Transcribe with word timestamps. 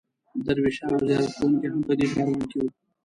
درویشان 0.45 0.89
او 0.93 1.01
زیارت 1.07 1.31
کوونکي 1.37 1.67
هم 1.71 1.79
په 1.87 1.93
دې 1.99 2.07
کاروان 2.13 2.43
کې 2.49 2.57
وو. 2.61 2.69